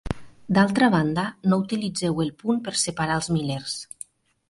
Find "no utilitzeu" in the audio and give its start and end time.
1.53-2.25